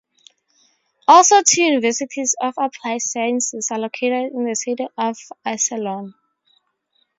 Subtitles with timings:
[1.07, 6.15] Also two universities of applied sciences are located in the city of Iserlohn.